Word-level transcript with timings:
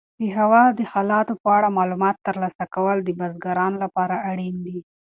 د 0.19 0.21
هوا 0.37 0.63
د 0.77 0.79
حالاتو 0.91 1.33
په 1.43 1.49
اړه 1.57 1.75
معلومات 1.77 2.15
ترلاسه 2.27 2.63
کول 2.75 2.97
د 3.03 3.09
بزګرانو 3.19 3.81
لپاره 3.85 4.15
اړین 4.29 4.55
دي. 4.65 4.77